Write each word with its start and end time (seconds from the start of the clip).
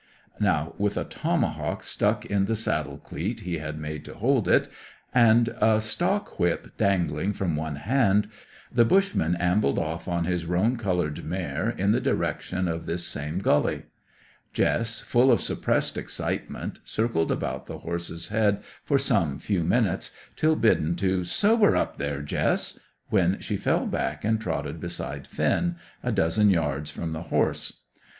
Now, 0.39 0.73
with 0.79 0.97
a 0.97 1.03
tomahawk 1.03 1.83
stuck 1.83 2.25
in 2.25 2.45
the 2.45 2.55
saddle 2.55 2.97
cleat 2.97 3.41
he 3.41 3.59
had 3.59 3.77
made 3.77 4.03
to 4.05 4.15
hold 4.15 4.47
it, 4.47 4.67
and 5.13 5.49
a 5.61 5.79
stock 5.79 6.39
whip 6.39 6.75
dangling 6.75 7.33
from 7.33 7.55
one 7.55 7.75
hand, 7.75 8.27
the 8.71 8.83
bushman 8.83 9.35
ambled 9.35 9.77
off 9.77 10.07
on 10.07 10.23
his 10.25 10.47
roan 10.47 10.75
coloured 10.77 11.23
mare 11.23 11.69
in 11.69 11.91
the 11.91 12.01
direction 12.01 12.67
of 12.67 12.87
this 12.87 13.05
same 13.07 13.37
gully. 13.37 13.83
Jess, 14.53 15.01
full 15.01 15.31
of 15.31 15.39
suppressed 15.39 15.99
excitement, 15.99 16.79
circled 16.83 17.31
about 17.31 17.67
the 17.67 17.77
horse's 17.77 18.29
head 18.29 18.63
for 18.83 18.97
some 18.97 19.37
few 19.37 19.63
minutes, 19.63 20.11
till 20.35 20.55
bidden 20.55 20.95
to 20.95 21.23
"Sober 21.23 21.75
up, 21.75 21.99
there, 21.99 22.23
Jess!" 22.23 22.79
when 23.09 23.39
she 23.39 23.55
fell 23.55 23.85
back 23.85 24.25
and 24.25 24.41
trotted 24.41 24.79
beside 24.79 25.27
Finn, 25.27 25.75
a 26.01 26.11
dozen 26.11 26.49
yards 26.49 26.89
from 26.89 27.11
the 27.11 27.21
horse. 27.29 27.81